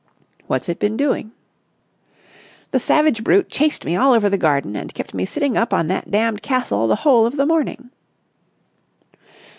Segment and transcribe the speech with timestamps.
[0.47, 1.31] "What's it been doing?"
[2.71, 5.89] "The savage brute chased me all over the garden and kept me sitting up on
[5.89, 7.91] that damned castle the whole of the morning!"